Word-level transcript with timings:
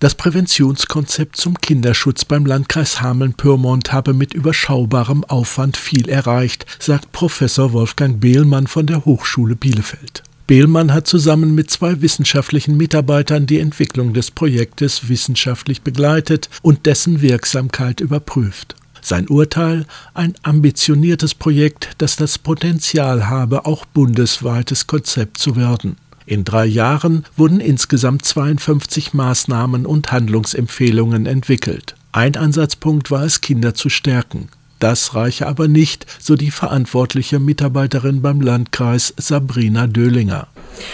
Das 0.00 0.14
Präventionskonzept 0.14 1.36
zum 1.36 1.60
Kinderschutz 1.60 2.24
beim 2.24 2.46
Landkreis 2.46 3.02
Hameln-Pyrmont 3.02 3.92
habe 3.92 4.14
mit 4.14 4.32
überschaubarem 4.32 5.24
Aufwand 5.24 5.76
viel 5.76 6.08
erreicht, 6.08 6.64
sagt 6.78 7.12
Professor 7.12 7.74
Wolfgang 7.74 8.18
Behlmann 8.18 8.66
von 8.66 8.86
der 8.86 9.04
Hochschule 9.04 9.56
Bielefeld. 9.56 10.22
Behlmann 10.46 10.94
hat 10.94 11.06
zusammen 11.06 11.54
mit 11.54 11.70
zwei 11.70 12.00
wissenschaftlichen 12.00 12.78
Mitarbeitern 12.78 13.46
die 13.46 13.58
Entwicklung 13.58 14.14
des 14.14 14.30
Projektes 14.30 15.10
wissenschaftlich 15.10 15.82
begleitet 15.82 16.48
und 16.62 16.86
dessen 16.86 17.20
Wirksamkeit 17.20 18.00
überprüft. 18.00 18.76
Sein 19.02 19.28
Urteil 19.28 19.84
ein 20.14 20.32
ambitioniertes 20.42 21.34
Projekt, 21.34 21.90
das 21.98 22.16
das 22.16 22.38
Potenzial 22.38 23.28
habe, 23.28 23.66
auch 23.66 23.84
bundesweites 23.84 24.86
Konzept 24.86 25.36
zu 25.36 25.56
werden. 25.56 25.96
In 26.30 26.44
drei 26.44 26.64
Jahren 26.64 27.24
wurden 27.36 27.58
insgesamt 27.58 28.24
52 28.24 29.14
Maßnahmen 29.14 29.84
und 29.84 30.12
Handlungsempfehlungen 30.12 31.26
entwickelt. 31.26 31.96
Ein 32.12 32.36
Ansatzpunkt 32.36 33.10
war 33.10 33.24
es, 33.24 33.40
Kinder 33.40 33.74
zu 33.74 33.88
stärken. 33.88 34.46
Das 34.80 35.14
reiche 35.14 35.46
aber 35.46 35.68
nicht, 35.68 36.06
so 36.18 36.36
die 36.36 36.50
verantwortliche 36.50 37.38
Mitarbeiterin 37.38 38.22
beim 38.22 38.40
Landkreis 38.40 39.12
Sabrina 39.18 39.86
Döhlinger. 39.86 40.48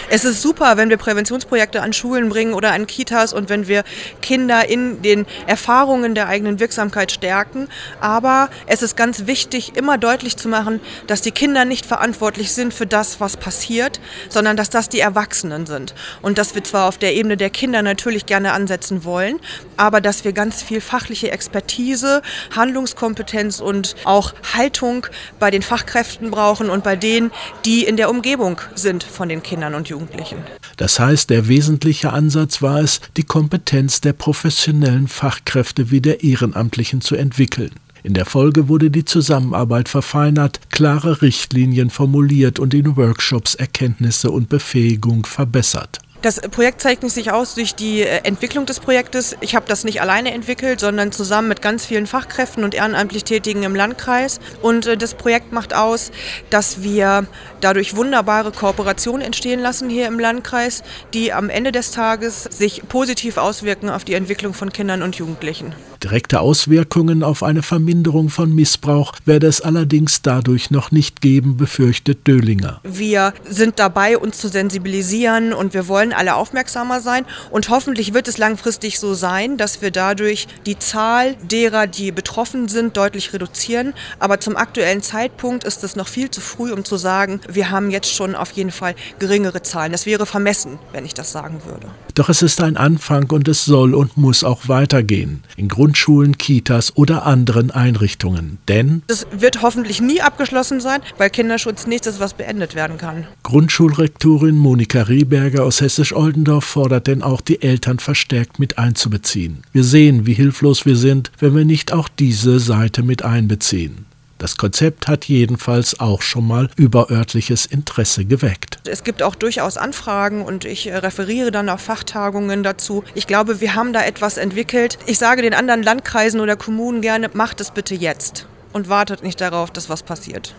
Es 0.09 0.25
ist 0.25 0.41
super, 0.41 0.75
wenn 0.75 0.89
wir 0.89 0.97
Präventionsprojekte 0.97 1.81
an 1.81 1.93
Schulen 1.93 2.27
bringen 2.27 2.53
oder 2.53 2.73
an 2.73 2.85
Kitas 2.85 3.31
und 3.31 3.47
wenn 3.47 3.69
wir 3.69 3.85
Kinder 4.21 4.67
in 4.67 5.01
den 5.01 5.25
Erfahrungen 5.45 6.15
der 6.15 6.27
eigenen 6.27 6.59
Wirksamkeit 6.59 7.13
stärken. 7.13 7.69
Aber 8.01 8.49
es 8.65 8.81
ist 8.81 8.97
ganz 8.97 9.25
wichtig, 9.25 9.77
immer 9.77 9.97
deutlich 9.97 10.35
zu 10.35 10.49
machen, 10.49 10.81
dass 11.07 11.21
die 11.21 11.31
Kinder 11.31 11.63
nicht 11.63 11.85
verantwortlich 11.85 12.51
sind 12.51 12.73
für 12.73 12.85
das, 12.85 13.21
was 13.21 13.37
passiert, 13.37 14.01
sondern 14.27 14.57
dass 14.57 14.69
das 14.69 14.89
die 14.89 14.99
Erwachsenen 14.99 15.65
sind. 15.65 15.95
Und 16.21 16.37
dass 16.37 16.55
wir 16.55 16.63
zwar 16.65 16.89
auf 16.89 16.97
der 16.97 17.15
Ebene 17.15 17.37
der 17.37 17.49
Kinder 17.49 17.81
natürlich 17.81 18.25
gerne 18.25 18.51
ansetzen 18.51 19.05
wollen, 19.05 19.39
aber 19.77 20.01
dass 20.01 20.25
wir 20.25 20.33
ganz 20.33 20.61
viel 20.61 20.81
fachliche 20.81 21.31
Expertise, 21.31 22.21
Handlungskompetenz 22.53 23.61
und 23.61 23.76
auch 24.03 24.33
Haltung 24.53 25.07
bei 25.39 25.51
den 25.51 25.61
Fachkräften 25.61 26.31
brauchen 26.31 26.69
und 26.69 26.83
bei 26.83 26.95
denen, 26.95 27.31
die 27.65 27.85
in 27.85 27.97
der 27.97 28.09
Umgebung 28.09 28.59
sind 28.75 29.03
von 29.03 29.29
den 29.29 29.43
Kindern 29.43 29.75
und 29.75 29.89
Jugendlichen. 29.89 30.37
Das 30.77 30.99
heißt, 30.99 31.29
der 31.29 31.47
wesentliche 31.47 32.13
Ansatz 32.13 32.61
war 32.61 32.79
es, 32.81 33.01
die 33.17 33.23
Kompetenz 33.23 34.01
der 34.01 34.13
professionellen 34.13 35.07
Fachkräfte 35.07 35.91
wie 35.91 36.01
der 36.01 36.23
Ehrenamtlichen 36.23 37.01
zu 37.01 37.15
entwickeln. 37.15 37.71
In 38.03 38.13
der 38.13 38.25
Folge 38.25 38.69
wurde 38.69 38.89
die 38.89 39.03
Zusammenarbeit 39.03 39.89
verfeinert, 39.89 40.61
klare 40.69 41.21
Richtlinien 41.21 41.89
formuliert 41.89 42.59
und 42.59 42.73
in 42.73 42.95
Workshops 42.95 43.55
Erkenntnisse 43.55 44.31
und 44.31 44.49
Befähigung 44.49 45.25
verbessert. 45.25 45.99
Das 46.23 46.41
Projekt 46.41 46.81
zeichnet 46.81 47.11
sich 47.11 47.31
aus 47.31 47.53
durch 47.53 47.75
die 47.75 48.01
äh, 48.01 48.21
Entwicklung 48.23 48.65
des 48.65 48.79
Projektes. 48.79 49.37
Ich 49.39 49.55
habe 49.55 49.67
das 49.67 49.83
nicht 49.83 50.01
alleine 50.01 50.33
entwickelt, 50.33 50.79
sondern 50.79 51.11
zusammen 51.11 51.47
mit 51.47 51.61
ganz 51.61 51.85
vielen 51.85 52.07
Fachkräften 52.07 52.63
und 52.63 52.73
ehrenamtlich 52.73 53.23
Tätigen 53.23 53.61
im 53.61 53.75
Landkreis. 53.75 54.39
Und 54.63 54.87
äh, 54.87 54.97
das 54.97 55.13
Projekt 55.13 55.51
macht 55.51 55.75
aus, 55.75 56.11
dass 56.49 56.81
wir 56.81 57.27
dadurch 57.61 57.95
wunderbare 57.95 58.51
Kooperationen 58.51 59.21
entstehen 59.21 59.59
lassen 59.59 59.89
hier 59.89 60.07
im 60.07 60.19
Landkreis, 60.19 60.83
die 61.13 61.33
am 61.33 61.51
Ende 61.51 61.71
des 61.71 61.91
Tages 61.91 62.43
sich 62.43 62.81
positiv 62.89 63.37
auswirken 63.37 63.89
auf 63.89 64.03
die 64.03 64.15
Entwicklung 64.15 64.55
von 64.55 64.73
Kindern 64.73 65.03
und 65.03 65.17
Jugendlichen. 65.17 65.75
Direkte 66.03 66.39
Auswirkungen 66.39 67.23
auf 67.23 67.43
eine 67.43 67.63
Verminderung 67.63 68.29
von 68.29 68.53
Missbrauch 68.53 69.13
werde 69.25 69.47
es 69.47 69.61
allerdings 69.61 70.21
dadurch 70.21 70.71
noch 70.71 70.91
nicht 70.91 71.21
geben, 71.21 71.57
befürchtet 71.57 72.27
Döhlinger. 72.27 72.81
Wir 72.83 73.33
sind 73.47 73.79
dabei, 73.79 74.17
uns 74.17 74.37
zu 74.37 74.47
sensibilisieren 74.47 75.53
und 75.53 75.73
wir 75.73 75.87
wollen 75.87 76.13
alle 76.13 76.35
aufmerksamer 76.35 77.01
sein. 77.01 77.25
Und 77.51 77.69
hoffentlich 77.69 78.13
wird 78.13 78.27
es 78.27 78.37
langfristig 78.37 78.99
so 78.99 79.13
sein, 79.13 79.57
dass 79.57 79.81
wir 79.81 79.91
dadurch 79.91 80.47
die 80.65 80.77
Zahl 80.77 81.35
derer, 81.35 81.87
die 81.87 82.11
betroffen 82.11 82.67
sind, 82.67 82.97
deutlich 82.97 83.33
reduzieren. 83.33 83.93
Aber 84.19 84.39
zum 84.39 84.55
aktuellen 84.55 85.01
Zeitpunkt 85.01 85.63
ist 85.63 85.83
es 85.83 85.95
noch 85.95 86.07
viel 86.07 86.29
zu 86.29 86.41
früh, 86.41 86.71
um 86.71 86.85
zu 86.85 86.97
sagen, 86.97 87.41
wir 87.49 87.71
haben 87.71 87.89
jetzt 87.89 88.13
schon 88.13 88.35
auf 88.35 88.51
jeden 88.51 88.71
Fall 88.71 88.95
geringere 89.19 89.63
Zahlen. 89.63 89.91
Das 89.91 90.05
wäre 90.05 90.25
vermessen, 90.25 90.79
wenn 90.93 91.05
ich 91.05 91.13
das 91.13 91.31
sagen 91.31 91.61
würde. 91.65 91.87
Doch 92.13 92.29
es 92.29 92.41
ist 92.41 92.61
ein 92.61 92.77
Anfang 92.77 93.29
und 93.31 93.47
es 93.47 93.65
soll 93.65 93.93
und 93.93 94.17
muss 94.17 94.43
auch 94.43 94.67
weitergehen. 94.67 95.43
In 95.55 95.67
Grundschulen, 95.87 96.37
Kitas 96.37 96.97
oder 96.97 97.25
anderen 97.25 97.71
Einrichtungen. 97.71 98.57
Denn 98.67 99.03
es 99.07 99.25
wird 99.31 99.61
hoffentlich 99.61 100.01
nie 100.01 100.19
abgeschlossen 100.19 100.81
sein, 100.81 100.99
weil 101.17 101.29
Kinderschutz 101.29 101.87
nichts 101.87 102.07
ist, 102.07 102.19
was 102.19 102.33
beendet 102.33 102.75
werden 102.75 102.97
kann. 102.97 103.25
Grundschulrektorin 103.43 104.57
Monika 104.57 105.03
Rehberger 105.03 105.63
aus 105.63 105.79
Hessisch-Oldendorf 105.79 106.65
fordert 106.65 107.07
denn 107.07 107.23
auch 107.23 107.39
die 107.39 107.61
Eltern 107.61 107.99
verstärkt 107.99 108.59
mit 108.59 108.77
einzubeziehen. 108.77 109.59
Wir 109.71 109.85
sehen, 109.85 110.25
wie 110.25 110.33
hilflos 110.33 110.85
wir 110.85 110.97
sind, 110.97 111.31
wenn 111.39 111.55
wir 111.55 111.63
nicht 111.63 111.93
auch 111.93 112.09
diese 112.09 112.59
Seite 112.59 113.01
mit 113.01 113.23
einbeziehen. 113.23 114.07
Das 114.37 114.57
Konzept 114.57 115.07
hat 115.07 115.25
jedenfalls 115.25 115.99
auch 115.99 116.21
schon 116.21 116.47
mal 116.47 116.69
überörtliches 116.75 117.65
Interesse 117.65 118.25
geweckt. 118.25 118.79
Es 118.85 119.03
gibt 119.03 119.23
auch 119.23 119.35
durchaus 119.35 119.77
Anfragen 119.77 120.43
und 120.43 120.63
ich 120.63 120.87
äh, 120.87 120.97
referiere 120.97 121.51
dann 121.51 121.69
auf 121.69 121.81
Fachtagungen 121.81 122.61
dazu. 122.61 123.03
Ich 123.15 123.25
glaube, 123.25 123.61
wir 123.61 123.73
haben 123.73 123.93
da 123.93 124.03
etwas 124.03 124.37
entwickelt. 124.37 124.99
Ich 125.07 125.17
sage 125.17 125.41
den 125.41 125.53
anderen 125.53 125.81
Landkreisen 125.81 126.39
oder 126.39 126.55
Kommunen 126.55 127.01
gerne, 127.01 127.29
macht 127.33 127.61
es 127.61 127.71
bitte 127.71 127.95
jetzt 127.95 128.47
und 128.73 128.89
wartet 128.89 129.23
nicht 129.23 129.41
darauf, 129.41 129.71
dass 129.71 129.89
was 129.89 130.03
passiert. 130.03 130.53